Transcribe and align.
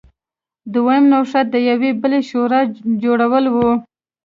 دویم 0.73 1.03
نوښت 1.11 1.45
د 1.51 1.55
یوې 1.69 1.91
بلې 2.01 2.21
شورا 2.29 2.61
جوړول 3.03 3.45
و. 3.55 3.57